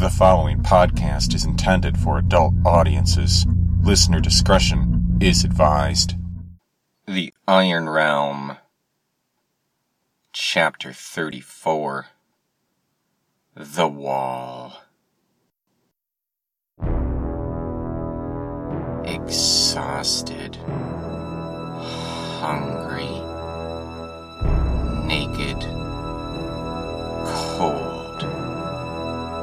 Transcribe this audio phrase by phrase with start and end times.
[0.00, 3.44] The following podcast is intended for adult audiences.
[3.82, 6.14] Listener discretion is advised.
[7.04, 8.56] The Iron Realm,
[10.32, 12.06] Chapter 34
[13.54, 14.80] The Wall.
[19.04, 20.56] Exhausted,
[22.40, 23.04] hungry,
[25.06, 25.79] naked,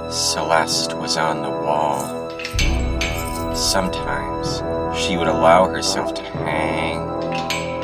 [0.09, 1.99] Celeste was on the wall.
[3.53, 4.61] Sometimes
[4.97, 7.01] she would allow herself to hang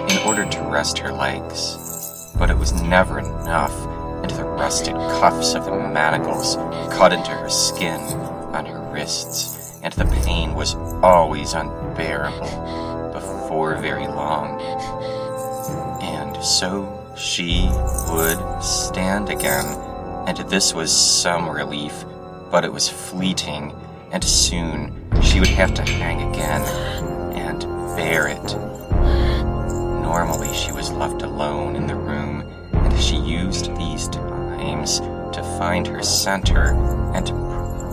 [0.10, 3.76] in order to rest her legs, but it was never enough,
[4.24, 6.56] and the rusted cuffs of the manacles
[6.96, 8.00] cut into her skin
[8.56, 14.62] on her wrists, and the pain was always unbearable before very long.
[16.02, 17.70] And so she
[18.14, 19.66] would stand again,
[20.26, 22.06] and this was some relief,
[22.54, 23.74] but it was fleeting,
[24.12, 26.62] and soon she would have to hang again
[27.36, 27.62] and
[27.98, 28.56] bear it.
[30.04, 32.42] Normally, she was left alone in the room,
[32.72, 36.76] and she used these times to find her center
[37.16, 37.26] and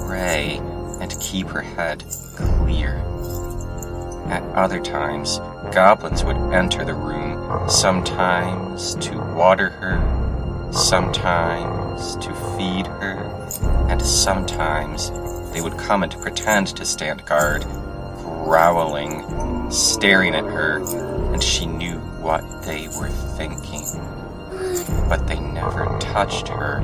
[0.06, 0.58] pray
[1.00, 2.04] and keep her head
[2.36, 2.96] clear.
[4.26, 5.38] At other times,
[5.72, 10.29] goblins would enter the room, sometimes to water her,
[10.72, 13.16] sometimes to feed her,
[13.88, 15.10] and sometimes
[15.52, 17.62] they would come and pretend to stand guard,
[18.22, 20.78] growling, staring at her,
[21.32, 23.84] and she knew what they were thinking.
[25.08, 26.80] But they never touched her.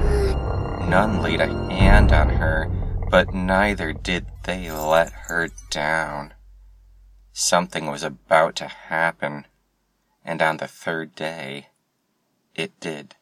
[0.89, 2.71] None laid a hand on her,
[3.11, 6.33] but neither did they let her down.
[7.33, 9.47] Something was about to happen,
[10.25, 11.69] and on the third day,
[12.55, 13.16] it did.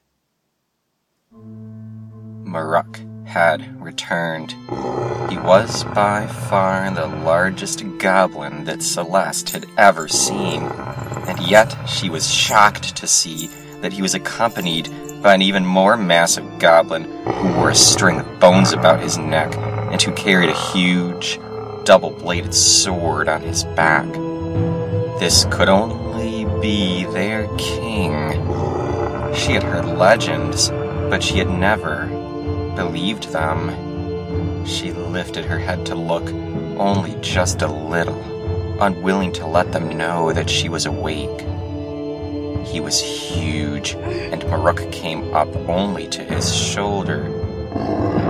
[2.44, 4.52] Maruk had returned.
[5.30, 12.10] He was by far the largest goblin that Celeste had ever seen, and yet she
[12.10, 13.48] was shocked to see
[13.80, 14.88] that he was accompanied
[15.22, 19.56] by an even more massive goblin who wore a string of bones about his neck
[19.56, 21.40] and who carried a huge,
[21.84, 24.06] double bladed sword on his back.
[25.18, 28.32] This could only be their king.
[29.34, 30.70] She had heard legends,
[31.10, 32.06] but she had never
[32.76, 34.66] believed them.
[34.66, 36.28] She lifted her head to look,
[36.78, 38.20] only just a little,
[38.82, 41.40] unwilling to let them know that she was awake.
[42.66, 47.28] He was huge, and Maruk came up only to his shoulder.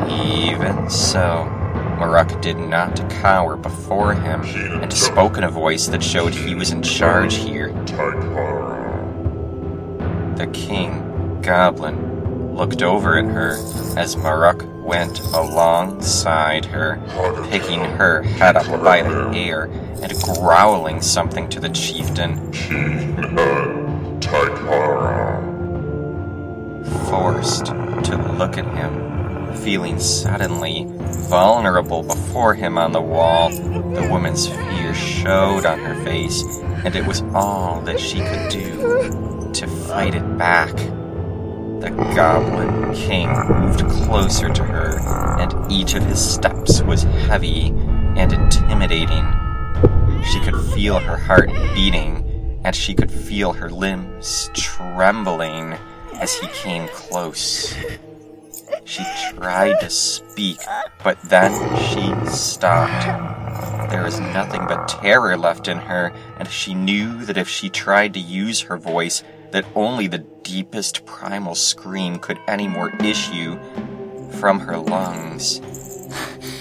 [0.09, 1.49] Even so,
[1.99, 6.73] Maruk did not cower before him, and spoke in a voice that showed he was
[6.73, 7.73] in charge here.
[10.37, 12.14] The king, Goblin,
[12.54, 13.53] looked over at her
[13.98, 17.00] as Maruk went alongside her,
[17.50, 19.65] picking her head up by the hair
[20.03, 22.53] and growling something to the chieftain.
[27.09, 30.86] Forced to look at him, feeling suddenly
[31.28, 36.44] vulnerable before him on the wall, the woman's fear showed on her face,
[36.84, 40.75] and it was all that she could do to fight it back.
[41.84, 44.99] The Goblin King moved closer to her,
[45.39, 47.75] and each of his steps was heavy
[48.17, 49.31] and intimidating.
[50.33, 55.75] She could feel her heart beating, and she could feel her limbs trembling
[56.15, 57.75] as he came close.
[58.87, 60.61] She tried to speak,
[61.03, 63.91] but then she stopped.
[63.91, 68.15] There was nothing but terror left in her, and she knew that if she tried
[68.15, 73.59] to use her voice, that only the deepest primal scream could any more issue
[74.38, 75.60] from her lungs.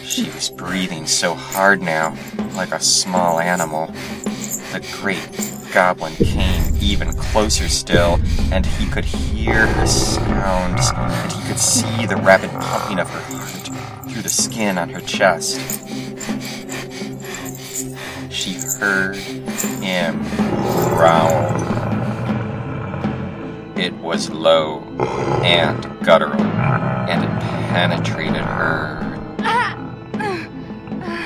[0.03, 2.17] She was breathing so hard now,
[2.55, 3.87] like a small animal.
[4.71, 5.27] The great
[5.73, 8.19] goblin came even closer still,
[8.51, 13.37] and he could hear her sounds, and he could see the rapid pumping of her
[13.37, 15.59] heart through the skin on her chest.
[18.31, 20.23] She heard him
[20.95, 21.82] growl.
[23.75, 24.81] It was low
[25.43, 27.29] and guttural, and it
[27.69, 28.99] penetrated her.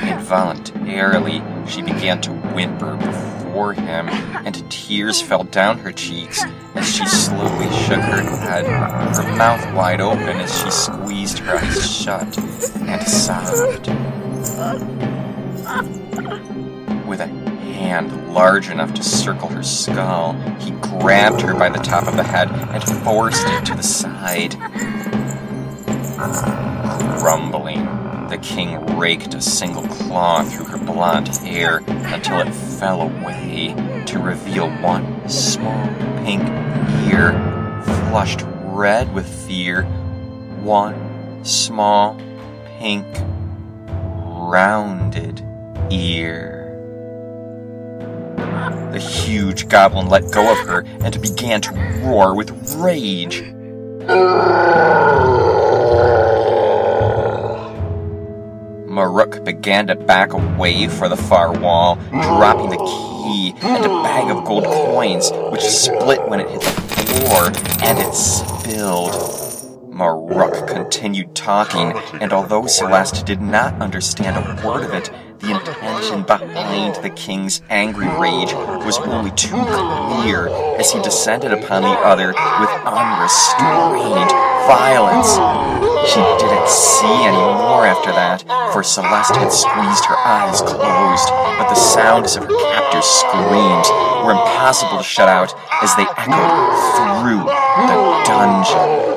[0.01, 6.41] Involuntarily, she began to whimper before him, and tears fell down her cheeks
[6.75, 11.91] as she slowly shook her head, her mouth wide open as she squeezed her eyes
[11.91, 12.37] shut
[12.79, 13.87] and sobbed.
[17.07, 17.46] With a
[17.77, 22.23] hand large enough to circle her skull, he grabbed her by the top of the
[22.23, 24.55] head and forced it to the side.
[27.19, 27.85] Grumbling,
[28.29, 33.73] The king raked a single claw through her blonde hair until it fell away
[34.07, 35.87] to reveal one small
[36.25, 36.43] pink
[37.07, 37.31] ear,
[38.09, 39.83] flushed red with fear.
[40.63, 42.19] One small
[42.79, 43.05] pink
[43.87, 45.41] rounded
[45.89, 46.56] ear.
[48.91, 51.73] The huge goblin let go of her and began to
[52.03, 53.43] roar with rage.
[58.97, 64.31] Maruk began to back away for the far wall, dropping the key and a bag
[64.31, 67.45] of gold coins, which split when it hit the floor
[67.83, 69.11] and it spilled.
[69.91, 75.11] Maruk continued talking, and although Celeste did not understand a word of it,
[75.47, 78.53] the intention behind the king's angry rage
[78.83, 84.31] was only too clear as he descended upon the other with unrestrained
[84.67, 85.39] violence.
[86.11, 91.69] She didn't see any more after that, for Celeste had squeezed her eyes closed, but
[91.69, 93.87] the sounds of her captor's screams
[94.25, 97.47] were impossible to shut out as they echoed through
[97.87, 99.16] the dungeon.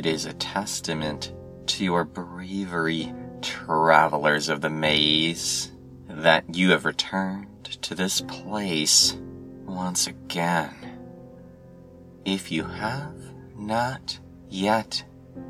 [0.00, 1.34] It is a testament
[1.66, 3.12] to your bravery,
[3.42, 5.70] travelers of the maze,
[6.08, 9.14] that you have returned to this place
[9.66, 10.74] once again.
[12.24, 13.14] If you have
[13.54, 14.18] not
[14.48, 15.04] yet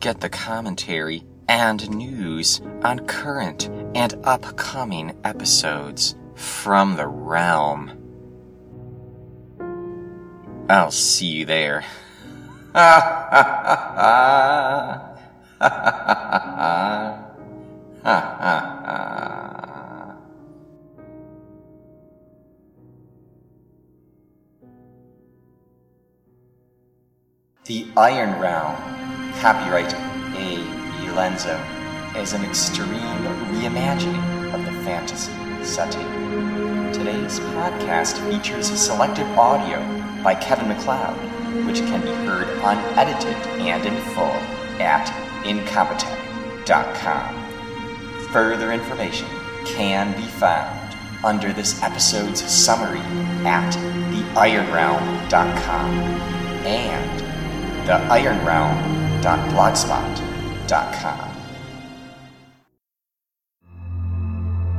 [0.00, 7.92] Get the commentary and news on current and upcoming episodes from the realm.
[10.68, 11.84] I'll see you there.
[27.68, 28.74] The Iron Realm.
[29.40, 30.77] Copyright A.
[31.08, 31.58] Lenzo
[32.16, 35.32] is an extreme reimagining of the fantasy
[35.64, 36.06] setting.
[36.92, 39.78] Today's podcast features selected audio
[40.22, 41.16] by Kevin MacLeod,
[41.66, 44.36] which can be heard unedited and in full
[44.80, 45.06] at
[45.44, 47.34] incompetech.com.
[48.32, 49.28] Further information
[49.64, 53.00] can be found under this episode's summary
[53.44, 53.72] at
[54.34, 55.94] theironrealm.com
[56.64, 57.20] and
[57.86, 60.27] theironrealm.blogspot.com.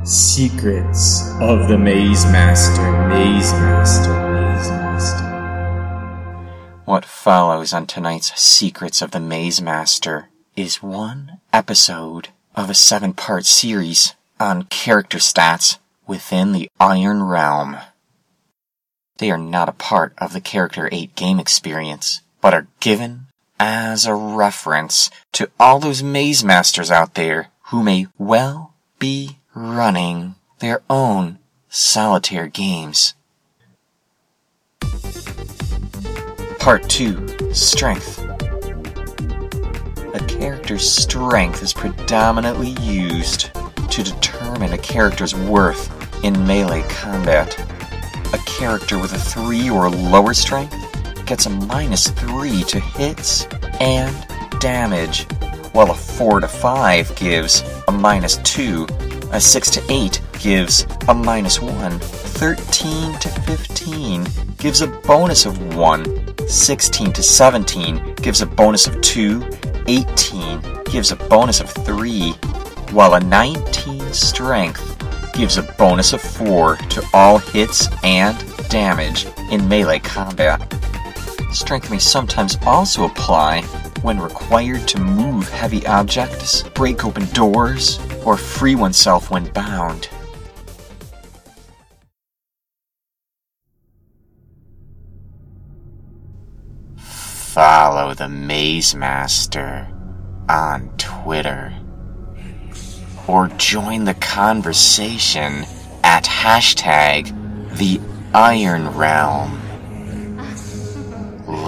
[0.04, 5.24] Secrets of the Maze Master, Maze Master, Maze Master.
[6.84, 13.12] What follows on tonight's Secrets of the Maze Master is one episode of a seven
[13.12, 17.78] part series on character stats within the Iron Realm.
[19.18, 23.26] They are not a part of the Character 8 game experience, but are given
[23.60, 30.34] as a reference to all those maze masters out there who may well be running
[30.60, 31.38] their own
[31.68, 33.14] solitaire games.
[36.58, 38.18] Part 2 Strength.
[40.14, 43.50] A character's strength is predominantly used
[43.90, 47.58] to determine a character's worth in melee combat.
[48.32, 50.89] A character with a 3 or lower strength
[51.30, 53.46] gets a minus 3 to hits
[53.78, 54.26] and
[54.58, 55.26] damage,
[55.70, 58.84] while a 4 to 5 gives a minus 2,
[59.30, 65.76] a 6 to 8 gives a minus 1, 13 to 15 gives a bonus of
[65.76, 69.48] 1, 16 to 17 gives a bonus of 2,
[69.86, 72.32] 18 gives a bonus of 3,
[72.90, 74.96] while a 19 strength
[75.32, 78.36] gives a bonus of 4 to all hits and
[78.68, 80.89] damage in melee combat.
[81.52, 83.62] Strength may sometimes also apply
[84.02, 90.08] when required to move heavy objects, break open doors, or free oneself when bound.
[96.96, 99.88] Follow the Maze Master
[100.48, 101.74] on Twitter.
[103.26, 105.64] Or join the conversation
[106.02, 107.36] at hashtag
[107.76, 108.00] the
[108.32, 109.60] Iron Realm.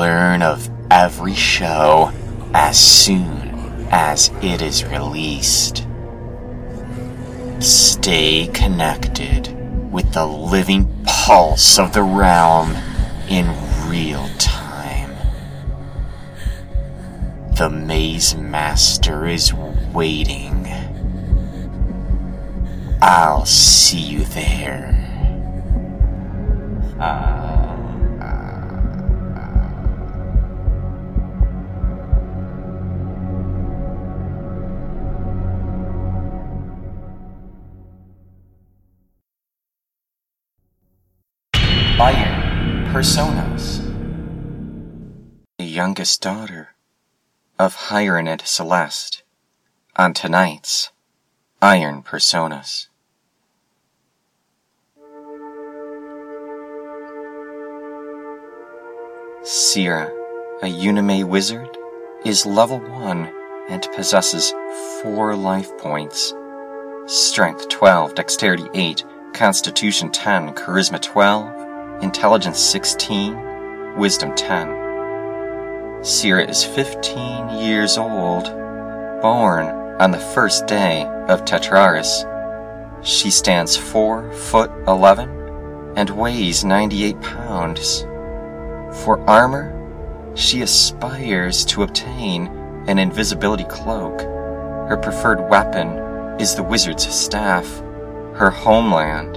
[0.02, 2.10] Learn of every show
[2.52, 5.86] as soon as it is released.
[7.60, 9.54] Stay connected
[9.92, 12.74] with the living pulse of the realm
[13.28, 13.46] in
[13.88, 15.14] real time.
[17.56, 20.66] The Maze Master is waiting.
[23.00, 24.98] I'll see you there.
[26.98, 27.31] Iron
[42.92, 43.80] Personas.
[45.58, 46.74] The youngest daughter
[47.58, 49.22] of Hiron Celeste
[49.96, 50.90] on tonight's
[51.62, 52.88] Iron Personas.
[59.42, 60.10] Seera,
[60.60, 61.74] a Unime wizard,
[62.26, 63.32] is level 1
[63.70, 64.52] and possesses
[65.02, 66.34] 4 life points.
[67.06, 71.71] Strength 12, Dexterity 8, Constitution 10, Charisma 12,
[72.02, 74.68] Intelligence 16, Wisdom 10.
[76.02, 78.46] Seera is 15 years old,
[79.22, 79.66] born
[80.00, 82.26] on the first day of Tetraris.
[83.04, 88.00] She stands 4 foot 11 and weighs 98 pounds.
[89.04, 89.70] For armor,
[90.34, 92.48] she aspires to obtain
[92.88, 94.22] an invisibility cloak.
[94.22, 95.88] Her preferred weapon
[96.40, 97.78] is the wizard's staff.
[98.34, 99.36] Her homeland,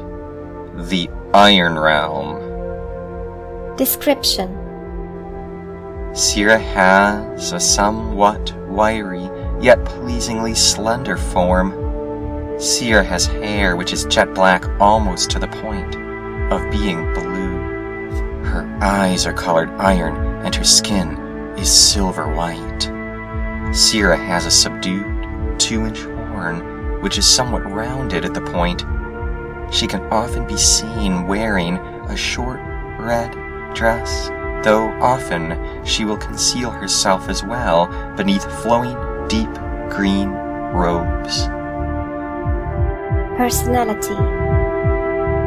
[0.90, 2.45] the Iron Realm.
[3.78, 4.56] Description
[6.14, 9.30] Seera has a somewhat wiry
[9.60, 11.74] yet pleasingly slender form.
[12.58, 15.94] Seera has hair which is jet black almost to the point
[16.54, 18.46] of being blue.
[18.46, 20.16] Her eyes are colored iron
[20.46, 21.18] and her skin
[21.58, 22.90] is silver white.
[23.74, 28.86] Seera has a subdued two inch horn which is somewhat rounded at the point.
[29.70, 31.76] She can often be seen wearing
[32.08, 32.62] a short
[32.98, 33.36] red
[33.76, 34.30] dress,
[34.64, 38.96] though often she will conceal herself as well beneath flowing
[39.28, 39.54] deep
[39.90, 41.48] green robes.
[43.38, 44.16] Personality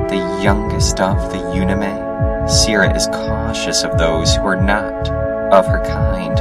[0.08, 2.06] The youngest of the Unime,
[2.46, 5.08] Seera is cautious of those who are not
[5.52, 6.38] of her kind.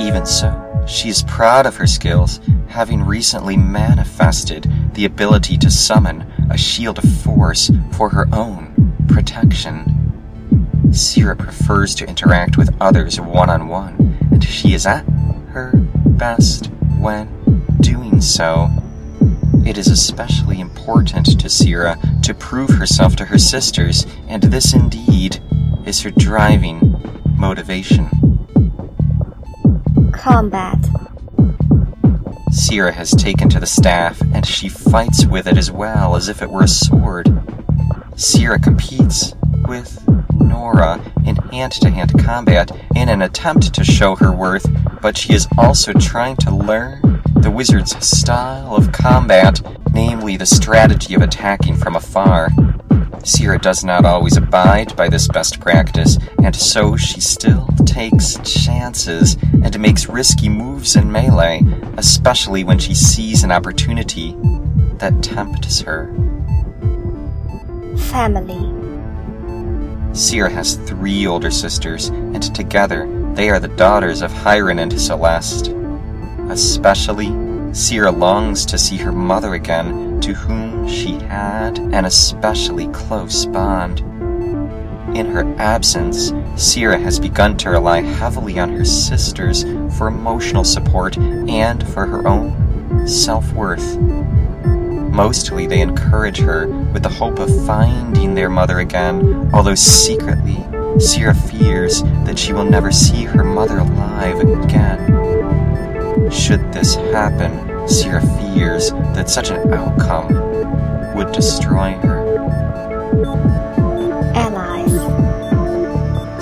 [0.00, 6.22] Even so, she is proud of her skills, having recently manifested the ability to summon
[6.50, 9.95] a shield of force for her own protection.
[10.96, 15.04] Seera prefers to interact with others one on one, and she is at
[15.50, 17.26] her best when
[17.80, 18.70] doing so.
[19.66, 25.38] It is especially important to Seera to prove herself to her sisters, and this indeed
[25.84, 26.80] is her driving
[27.36, 28.08] motivation.
[30.14, 30.78] Combat
[32.52, 36.40] Seera has taken to the staff, and she fights with it as well as if
[36.40, 37.26] it were a sword.
[38.14, 39.34] Seera competes
[39.68, 40.02] with
[40.48, 44.66] Nora in hand to hand combat in an attempt to show her worth,
[45.00, 49.60] but she is also trying to learn the wizard's style of combat,
[49.92, 52.48] namely the strategy of attacking from afar.
[53.26, 59.36] Seera does not always abide by this best practice, and so she still takes chances
[59.64, 61.62] and makes risky moves in melee,
[61.96, 64.36] especially when she sees an opportunity
[64.98, 66.06] that tempts her.
[67.96, 68.75] Family
[70.16, 75.74] Seera has three older sisters, and together they are the daughters of Hiron and Celeste.
[76.48, 77.26] Especially,
[77.72, 84.00] Seera longs to see her mother again, to whom she had an especially close bond.
[85.14, 89.64] In her absence, Seera has begun to rely heavily on her sisters
[89.98, 93.98] for emotional support and for her own self worth.
[95.16, 100.56] Mostly, they encourage her with the hope of finding their mother again, although secretly,
[100.98, 106.30] Seera fears that she will never see her mother alive again.
[106.30, 107.50] Should this happen,
[107.88, 108.20] Seera
[108.54, 112.36] fears that such an outcome would destroy her.
[114.34, 114.92] Allies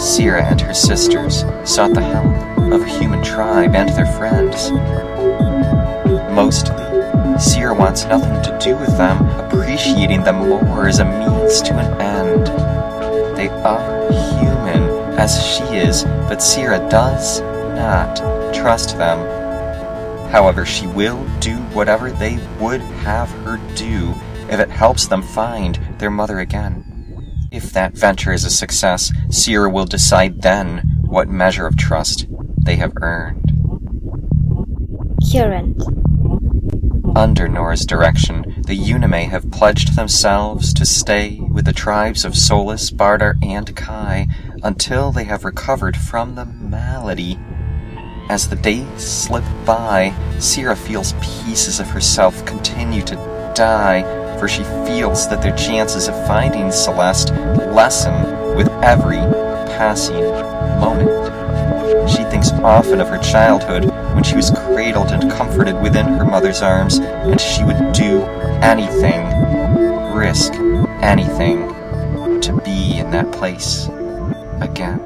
[0.03, 4.73] Seera and her sisters sought the help of a human tribe and their friends.
[6.35, 6.84] Mostly,
[7.37, 12.01] Seera wants nothing to do with them, appreciating them more as a means to an
[12.01, 12.47] end.
[13.37, 14.83] They are human,
[15.19, 18.17] as she is, but Seera does not
[18.55, 19.19] trust them.
[20.31, 24.15] However, she will do whatever they would have her do
[24.49, 26.85] if it helps them find their mother again.
[27.51, 32.27] If that venture is a success, Seera will decide then what measure of trust
[32.65, 33.51] they have earned.
[35.33, 35.83] Current.
[37.17, 42.91] Under Nora's direction, the Unime have pledged themselves to stay with the tribes of Solus,
[42.91, 44.27] Bardar, and Kai
[44.65, 47.39] until they have recovered from the malady.
[48.29, 54.03] As the days slip by, Seera feels pieces of herself continue to die,
[54.41, 59.19] for she feels that their chances of finding Celeste lessen with every
[59.79, 60.25] passing
[60.81, 62.11] moment.
[62.11, 63.94] She thinks often of her childhood
[64.25, 68.23] when she was cradled and comforted within her mother's arms, and she would do
[68.63, 69.23] anything,
[70.15, 70.55] risk
[71.03, 71.69] anything,
[72.41, 73.89] to be in that place
[74.63, 74.99] again.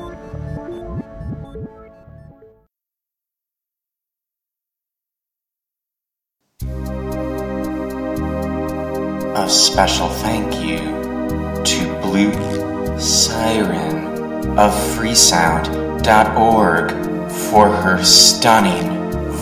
[9.35, 10.79] A special thank you
[11.65, 12.33] to Blue
[13.01, 14.07] Siren
[14.57, 16.93] of freesound.org
[17.31, 18.98] for her stunning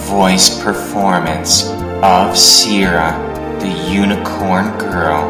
[0.07, 3.11] voice performance of Seera,
[3.59, 5.27] the Unicorn Girl.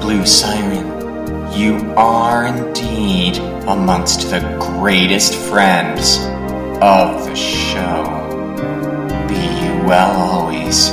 [0.00, 0.86] Blue Siren,
[1.50, 6.18] you are indeed amongst the greatest friends
[6.82, 8.04] of the show.
[9.26, 10.90] Be you well always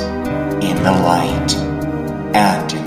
[0.64, 1.56] in the light
[2.34, 2.87] and in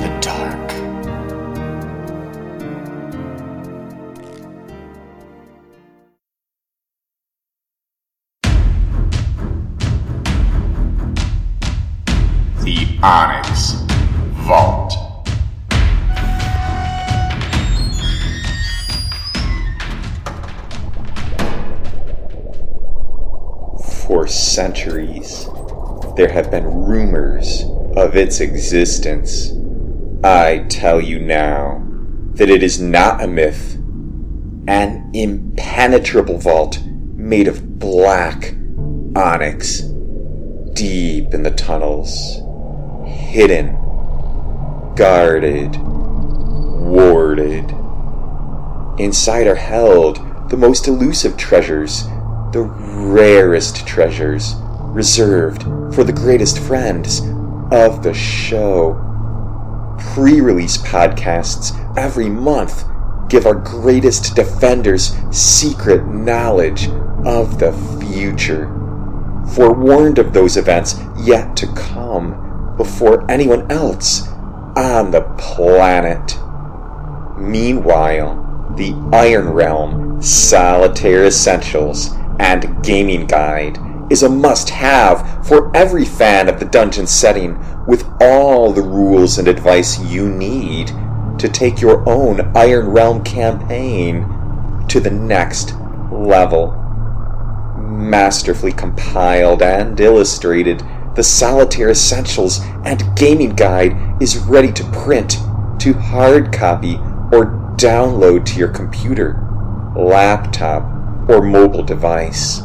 [13.03, 13.73] Onyx
[14.45, 14.93] Vault.
[24.05, 25.49] For centuries,
[26.17, 27.65] there have been rumors
[27.97, 29.55] of its existence.
[30.23, 31.83] I tell you now
[32.35, 33.77] that it is not a myth.
[34.69, 36.83] An impenetrable vault
[37.15, 38.55] made of black
[39.17, 39.81] onyx,
[40.75, 42.43] deep in the tunnels,
[43.11, 43.77] hidden,
[44.97, 45.77] guarded,
[46.91, 47.75] warded.
[48.99, 50.19] Inside are held
[50.51, 52.05] the most elusive treasures,
[52.53, 55.63] the rarest treasures, reserved
[55.95, 57.21] for the greatest friends
[57.71, 59.07] of the show.
[60.15, 62.85] Pre release podcasts every month
[63.29, 66.89] give our greatest defenders secret knowledge
[67.25, 68.67] of the future.
[69.55, 72.50] Forewarned of those events yet to come
[72.81, 74.27] before anyone else
[74.75, 76.39] on the planet.
[77.39, 83.79] Meanwhile, the Iron Realm Solitaire Essentials and Gaming Guide
[84.11, 89.37] is a must have for every fan of the dungeon setting with all the rules
[89.37, 90.87] and advice you need
[91.39, 94.23] to take your own Iron Realm campaign
[94.89, 95.75] to the next
[96.11, 96.73] level.
[97.77, 100.83] Masterfully compiled and illustrated,
[101.15, 105.33] the Solitaire Essentials and Gaming Guide is ready to print,
[105.81, 106.97] to hard copy,
[107.33, 109.41] or download to your computer,
[109.97, 110.85] laptop,
[111.29, 112.61] or mobile device.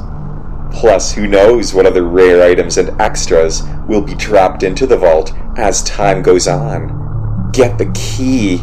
[0.71, 5.33] Plus, who knows what other rare items and extras will be dropped into the vault
[5.57, 7.51] as time goes on.
[7.51, 8.57] Get the key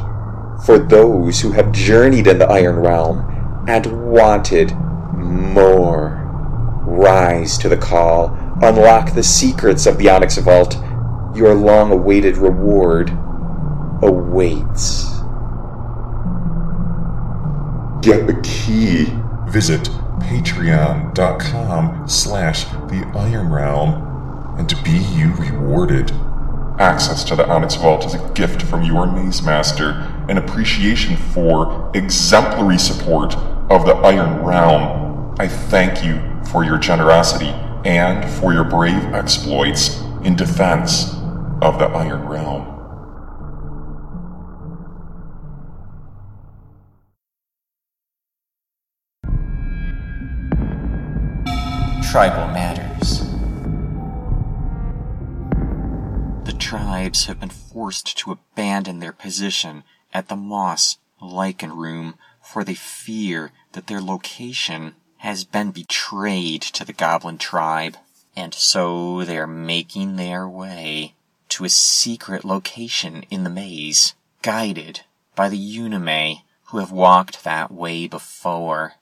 [0.64, 4.72] for those who have journeyed in the Iron Realm and wanted
[5.14, 6.18] more.
[6.84, 10.76] Rise to the call, unlock the secrets of the Onyx Vault.
[11.34, 13.10] Your long awaited reward
[14.02, 15.04] awaits.
[18.02, 19.06] Get the key.
[19.48, 26.12] Visit patreon.com slash the Iron Realm and be you rewarded.
[26.78, 29.90] Access to the Onyx Vault is a gift from your Maze Master,
[30.28, 33.36] an appreciation for exemplary support
[33.70, 35.34] of the Iron Realm.
[35.38, 37.52] I thank you for your generosity
[37.84, 41.14] and for your brave exploits in defense
[41.60, 42.72] of the Iron Realm.
[52.10, 53.20] Tribal Matters.
[56.44, 62.64] The tribes have been forced to abandon their position at the Moss Lichen Room, for
[62.64, 67.96] they fear that their location has been betrayed to the Goblin tribe,
[68.34, 71.14] and so they are making their way
[71.48, 75.02] to a secret location in the maze, guided
[75.36, 78.94] by the Unime who have walked that way before.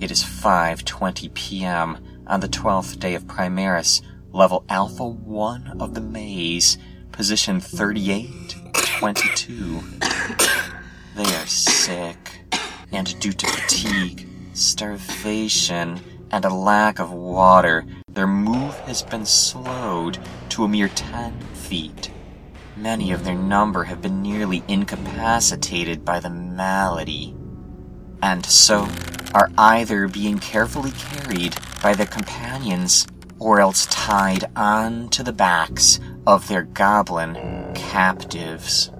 [0.00, 1.98] It is 5:20 p.m.
[2.26, 6.76] on the 12th day of Primaris, level Alpha 1 of the maze,
[7.12, 9.80] position 3822.
[11.14, 12.40] They are sick,
[12.90, 14.26] and due to fatigue,
[14.60, 20.18] starvation, and a lack of water, their move has been slowed
[20.50, 22.10] to a mere 10 feet.
[22.76, 27.34] Many of their number have been nearly incapacitated by the malady,
[28.22, 28.86] and so
[29.34, 33.06] are either being carefully carried by their companions
[33.38, 38.90] or else tied on to the backs of their goblin captives.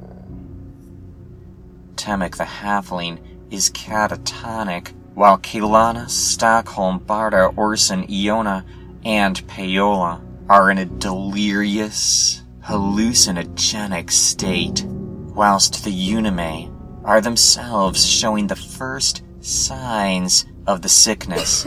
[1.97, 3.21] Temek the Halfling
[3.51, 8.65] is catatonic, while Kelana, Stockholm, Barda, Orson, Iona,
[9.05, 16.71] and Paola are in a delirious, hallucinogenic state, whilst the Unime
[17.05, 21.67] are themselves showing the first signs of the sickness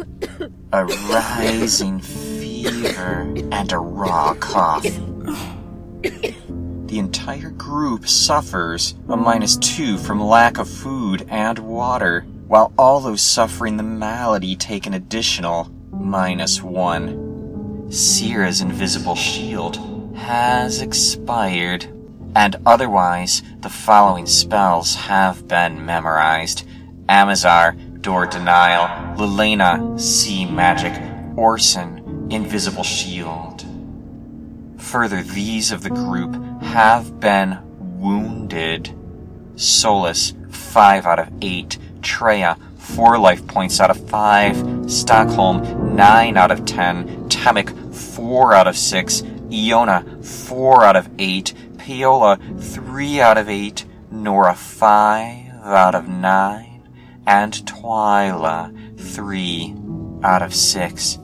[0.71, 4.84] a rising fever and a raw cough.
[6.03, 12.99] The entire group suffers a minus two from lack of food and water, while all
[12.99, 17.89] those suffering the malady take an additional minus one.
[17.89, 21.85] Seera's invisible shield has expired,
[22.35, 26.63] and otherwise the following spells have been memorized.
[27.09, 30.93] Amazar, Door Denial, Lelena, Sea Magic,
[31.35, 33.65] Orson, Invisible Shield.
[34.77, 37.57] Further, these of the group have been
[37.99, 38.95] wounded.
[39.55, 41.79] Solus, 5 out of 8.
[42.03, 44.91] Treya, 4 life points out of 5.
[44.91, 47.29] Stockholm, 9 out of 10.
[47.29, 49.23] Temek, 4 out of 6.
[49.51, 51.53] Iona, 4 out of 8.
[51.77, 53.85] Paola, 3 out of 8.
[54.11, 56.73] Nora, 5 out of 9
[57.25, 59.75] and Twyla, three
[60.23, 61.15] out of six.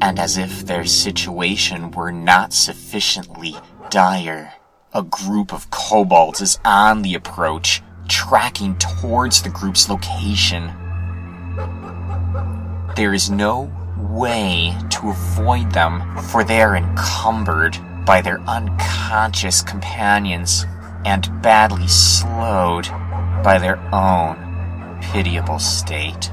[0.00, 3.56] And as if their situation were not sufficiently
[3.90, 4.52] dire,
[4.92, 10.72] a group of kobolds is on the approach, tracking towards the group's location.
[12.96, 20.66] There is no way to avoid them, for they are encumbered by their unconscious companions
[21.04, 22.86] and badly slowed
[23.42, 26.30] by their own pitiable state.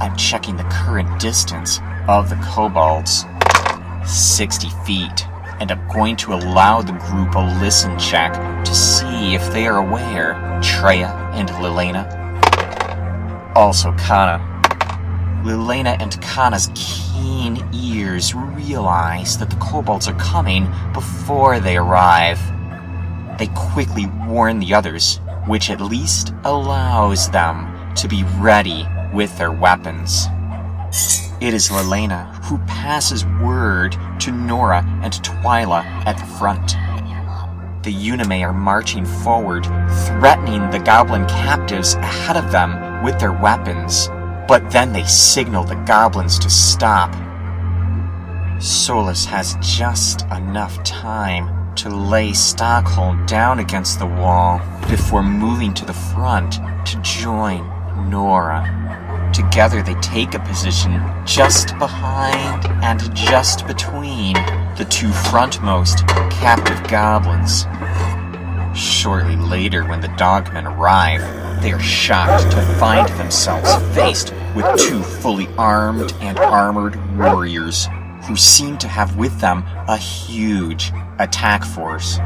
[0.00, 3.24] I'm checking the current distance of the kobolds
[4.04, 5.26] 60 feet,
[5.62, 8.32] and I'm going to allow the group a listen check
[8.64, 10.34] to see if they are aware.
[10.60, 12.02] Treya and Lilena.
[13.54, 14.40] Also Kana.
[15.44, 22.40] Lilena and Kana's keen ears realize that the kobolds are coming before they arrive.
[23.38, 29.52] They quickly warn the others which at least allows them to be ready with their
[29.52, 30.26] weapons.
[31.42, 36.76] It is Lelena who passes word to Nora and Twyla at the front.
[37.82, 39.64] The Unime are marching forward,
[40.06, 44.06] threatening the goblin captives ahead of them with their weapons,
[44.46, 47.12] but then they signal the goblins to stop.
[48.62, 55.84] Solus has just enough time to lay Stockholm down against the wall before moving to
[55.84, 57.66] the front to join
[58.08, 59.11] Nora.
[59.32, 64.34] Together they take a position just behind and just between
[64.76, 67.66] the two frontmost captive goblins.
[68.78, 71.22] Shortly later, when the dogmen arrive,
[71.62, 77.88] they are shocked to find themselves faced with two fully armed and armored warriors
[78.24, 82.18] who seem to have with them a huge attack force.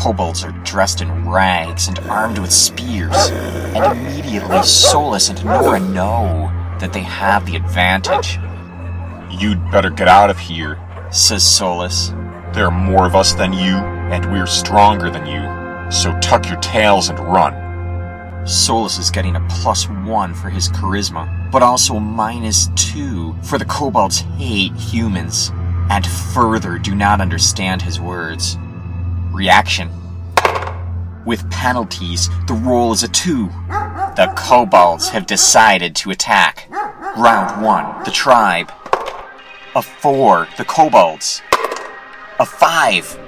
[0.00, 3.28] Kobolds are dressed in rags and armed with spears,
[3.74, 8.38] and immediately Solus and Nora know that they have the advantage.
[9.30, 10.78] You'd better get out of here,
[11.10, 12.14] says Solus.
[12.54, 16.60] There are more of us than you, and we're stronger than you, so tuck your
[16.60, 18.46] tails and run.
[18.46, 23.58] Solus is getting a plus one for his charisma, but also a minus two for
[23.58, 25.52] the kobolds hate humans,
[25.90, 28.56] and further do not understand his words.
[29.32, 29.90] Reaction.
[31.24, 33.48] With penalties, the roll is a two.
[34.16, 36.68] The kobolds have decided to attack.
[37.16, 38.72] Round one, the tribe.
[39.74, 41.42] A four, the kobolds.
[42.38, 43.18] A five,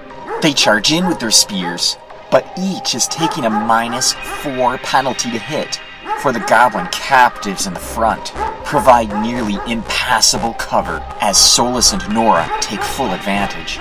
[0.41, 1.97] they charge in with their spears
[2.33, 5.81] but each is taking a minus 4 penalty to hit.
[6.21, 8.33] for the goblin captives in the front
[8.65, 13.79] provide nearly impassable cover as Solus and Nora take full advantage.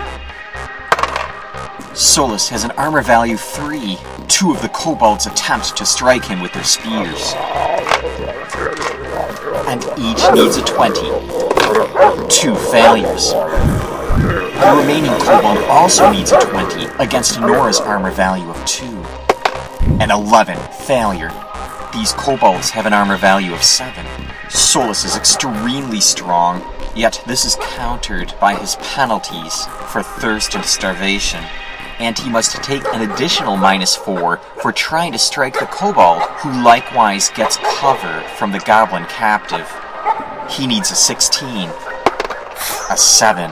[1.93, 3.97] Solus has an armor value 3.
[4.29, 7.33] Two of the kobolds attempt to strike him with their spears.
[9.67, 11.01] And each needs a 20.
[12.29, 13.31] Two failures.
[13.33, 18.85] The remaining kobold also needs a 20 against Nora's armor value of 2.
[19.99, 21.31] An 11 failure.
[21.91, 24.05] These kobolds have an armor value of 7.
[24.49, 26.63] Solus is extremely strong,
[26.95, 31.43] yet this is countered by his penalties for thirst and starvation.
[32.01, 36.63] And he must take an additional minus 4 for trying to strike the kobold, who
[36.63, 39.71] likewise gets cover from the goblin captive.
[40.49, 41.69] He needs a 16.
[42.89, 43.51] A 7.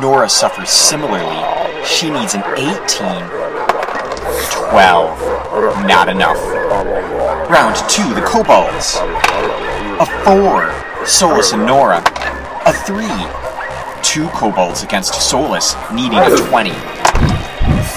[0.00, 1.84] Nora suffers similarly.
[1.84, 3.28] She needs an 18.
[4.70, 5.86] 12.
[5.86, 6.38] Not enough.
[7.50, 8.96] Round 2, the kobolds.
[10.00, 11.06] A 4.
[11.06, 12.02] Solus and Nora.
[12.64, 13.04] A 3.
[14.02, 16.95] Two kobolds against Solus, needing a 20.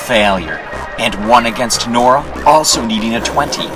[0.09, 0.57] Failure.
[0.97, 3.61] And one against Nora, also needing a 20.
[3.61, 3.67] 18.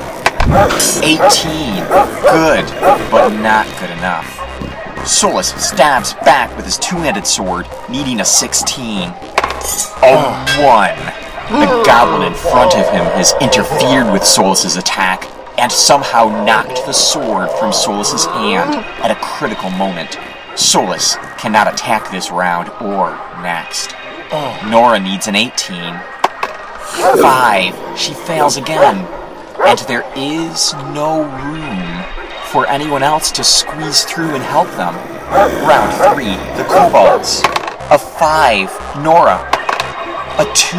[2.25, 2.65] Good,
[3.11, 5.07] but not good enough.
[5.07, 9.09] Solus stabs back with his two-handed sword, needing a 16.
[9.09, 9.13] A
[10.57, 11.59] 1.
[11.61, 16.93] The goblin in front of him has interfered with Solus's attack and somehow knocked the
[16.93, 20.17] sword from Solus's hand at a critical moment.
[20.55, 23.11] Solus cannot attack this round or
[23.43, 23.93] next.
[24.67, 25.99] Nora needs an 18.
[26.93, 27.99] 5.
[27.99, 29.08] She fails again.
[29.65, 32.03] And there is no room
[32.51, 34.95] for anyone else to squeeze through and help them.
[35.67, 36.25] Round 3.
[36.58, 37.41] The kobolds.
[37.89, 39.03] A 5.
[39.03, 39.39] Nora.
[40.38, 40.77] A 2.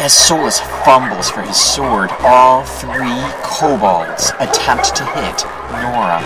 [0.00, 6.20] As Solus fumbles for his sword, all three kobolds attempt to hit Nora.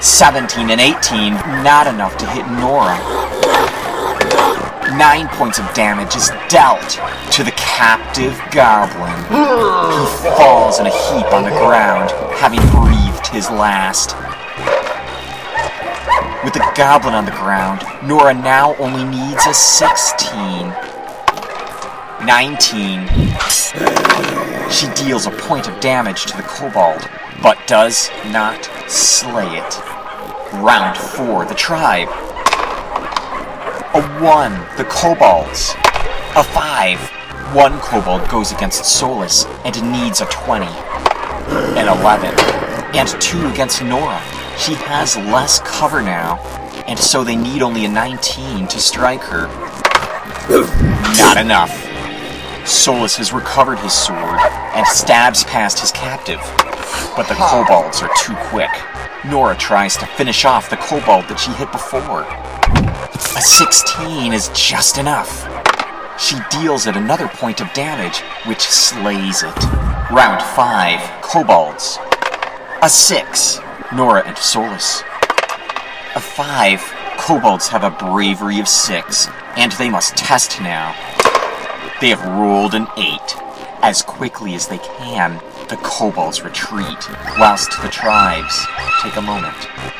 [0.00, 2.96] 17 and 18, not enough to hit Nora.
[4.96, 6.98] Nine points of damage is dealt
[7.32, 9.14] to the captive goblin.
[9.30, 14.16] He falls in a heap on the ground, having breathed his last.
[16.44, 20.72] With the goblin on the ground, Nora now only needs a 16.
[22.26, 23.08] 19.
[24.70, 27.08] She deals a point of damage to the kobold,
[27.42, 29.80] but does not slay it.
[30.54, 32.08] Round 4, the tribe.
[33.92, 35.74] A 1, the kobolds.
[36.36, 37.00] A 5,
[37.56, 40.64] one kobold goes against Solus and needs a 20.
[40.64, 42.32] An 11,
[42.94, 44.22] and 2 against Nora.
[44.56, 46.38] She has less cover now,
[46.86, 49.48] and so they need only a 19 to strike her.
[51.18, 51.72] Not enough.
[52.64, 54.38] Solus has recovered his sword
[54.76, 56.38] and stabs past his captive,
[57.16, 58.70] but the kobolds are too quick.
[59.24, 62.22] Nora tries to finish off the kobold that she hit before.
[63.36, 65.46] A 16 is just enough.
[66.18, 69.56] She deals it another point of damage, which slays it.
[70.10, 71.98] Round 5, kobolds.
[72.82, 73.60] A 6,
[73.94, 75.02] Nora and Solus.
[76.14, 76.80] A 5,
[77.18, 80.94] kobolds have a bravery of 6, and they must test now.
[82.00, 83.18] They have rolled an 8.
[83.82, 88.66] As quickly as they can, the kobolds retreat, whilst the tribes
[89.00, 89.54] take a moment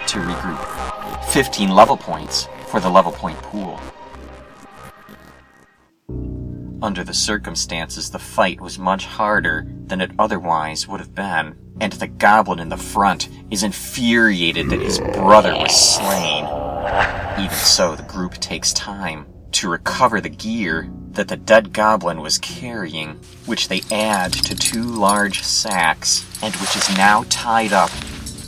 [0.09, 1.24] to regroup.
[1.26, 3.80] 15 level points for the level point pool.
[6.83, 11.92] Under the circumstances, the fight was much harder than it otherwise would have been, and
[11.92, 16.46] the goblin in the front is infuriated that his brother was slain.
[17.38, 22.38] Even so, the group takes time to recover the gear that the dead goblin was
[22.38, 27.90] carrying, which they add to two large sacks, and which is now tied up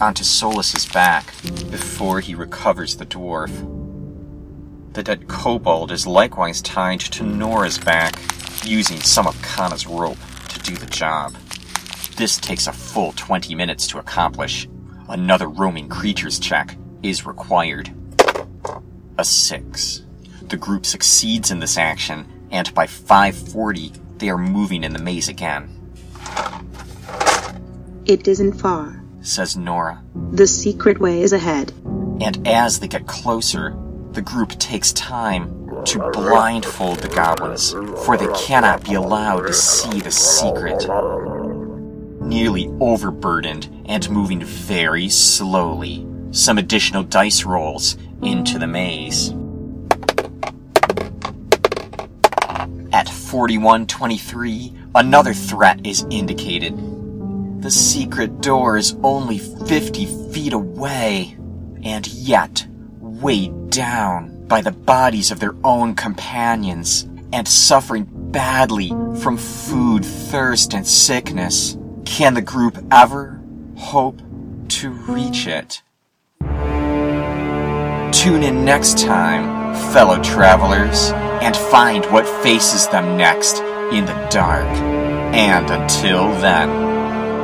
[0.00, 1.32] onto Solus's back
[1.70, 3.50] before he recovers the dwarf.
[4.92, 8.14] The dead kobold is likewise tied to Nora's back,
[8.64, 11.34] using some of Kana's rope to do the job.
[12.16, 14.68] This takes a full 20 minutes to accomplish.
[15.08, 17.92] Another roaming creatures check is required.
[19.18, 20.02] A 6.
[20.48, 25.28] The group succeeds in this action, and by 540, they are moving in the maze
[25.28, 25.68] again,
[28.04, 29.02] It isn't far.
[29.22, 30.02] says Nora.
[30.32, 31.72] The secret way is ahead.
[32.20, 33.74] And as they get closer,
[34.12, 37.72] the group takes time to blindfold the goblins,
[38.04, 40.86] for they cannot be allowed to see the secret.
[42.20, 49.32] Nearly overburdened and moving very slowly, some additional dice rolls into the maze.
[52.92, 56.76] At 4123, another threat is indicated.
[57.62, 61.36] The secret door is only 50 feet away,
[61.82, 62.66] and yet
[63.00, 68.90] weighed down by the bodies of their own companions and suffering badly
[69.22, 71.78] from food, thirst, and sickness.
[72.04, 73.40] Can the group ever
[73.76, 74.20] hope
[74.68, 75.82] to reach it?
[78.12, 81.10] Tune in next time, fellow travelers,
[81.42, 83.58] and find what faces them next
[83.92, 84.68] in the dark.
[85.34, 86.68] And until then,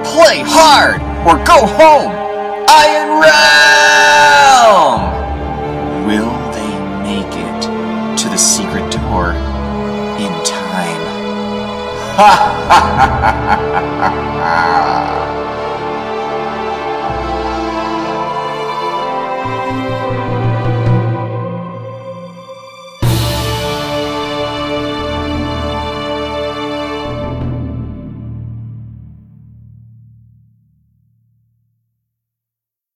[0.05, 2.13] play hard or go home!
[2.71, 3.21] Iron
[4.55, 5.01] Realm!
[6.07, 7.63] Will they make it
[8.19, 9.33] to the secret door
[10.25, 11.05] in time?
[12.19, 12.35] Ha ha
[12.69, 12.91] ha
[13.49, 13.61] ha
[13.99, 15.38] ha ha!